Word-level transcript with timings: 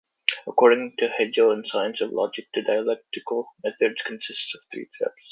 According 0.47 0.95
to 0.97 1.09
Hegel 1.09 1.51
in 1.51 1.63
"Science 1.63 2.01
of 2.01 2.09
Logic", 2.09 2.47
the 2.55 2.63
dialectical 2.63 3.53
methods 3.63 4.01
consists 4.03 4.51
of 4.55 4.61
three 4.71 4.89
steps. 4.95 5.29